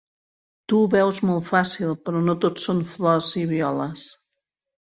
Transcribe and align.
Tu 0.71 0.77
ho 0.77 0.87
veus 0.93 1.19
molt 1.31 1.45
fàcil, 1.49 1.93
però 2.07 2.23
no 2.31 2.37
tot 2.47 2.65
són 2.65 2.83
flors 2.95 3.31
i 3.43 3.45
violes. 3.55 4.09